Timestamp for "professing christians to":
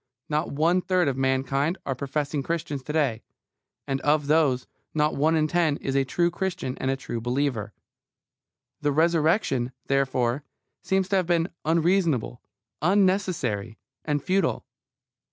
1.93-2.93